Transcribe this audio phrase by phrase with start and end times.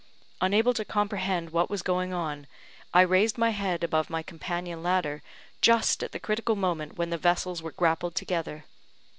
[0.41, 2.47] Unable to comprehend what was going on,
[2.91, 5.21] I raised my head above my companion ladder,
[5.61, 8.65] just at the critical moment when the vessels were grappled together.